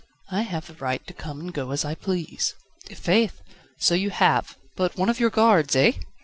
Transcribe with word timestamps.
"I 0.31 0.41
have 0.41 0.65
the 0.65 0.73
right 0.73 1.05
to 1.05 1.13
come 1.13 1.39
and 1.41 1.53
go 1.53 1.69
as 1.69 1.85
I 1.85 1.93
please." 1.93 2.55
"I' 2.89 2.95
faith! 2.95 3.39
so 3.77 3.93
you 3.93 4.09
have, 4.09 4.57
but 4.75 4.97
'one 4.97 5.09
of 5.09 5.19
your 5.19 5.29
guards' 5.29 5.75
eh? 5.75 5.91